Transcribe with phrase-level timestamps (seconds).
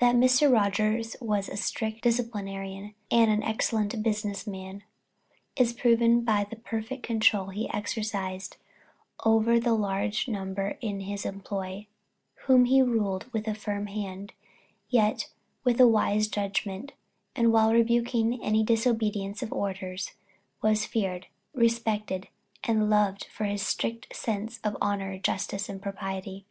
[0.00, 0.52] That Mr.
[0.52, 4.82] Rogers was a strict disciplinarian and an excellent business man
[5.56, 8.58] is proven by the perfect control he exercised
[9.24, 11.86] over the large number in his employ,
[12.44, 14.34] whom he ruled with a firm hand
[14.90, 15.30] yet
[15.64, 16.92] with a wise judgment,
[17.34, 20.12] and while rebuking any disobedience of orders,
[20.60, 22.28] was feared, respected
[22.62, 26.44] and loved for his strict sense of honor, justice and propriety.